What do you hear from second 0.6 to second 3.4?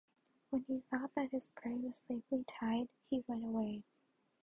he thought that his prey was safely tied, he